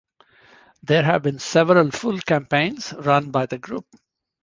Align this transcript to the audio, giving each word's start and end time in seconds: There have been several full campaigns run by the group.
There 0.81 1.03
have 1.03 1.21
been 1.21 1.37
several 1.37 1.91
full 1.91 2.17
campaigns 2.21 2.91
run 2.91 3.29
by 3.29 3.45
the 3.45 3.59
group. 3.59 3.85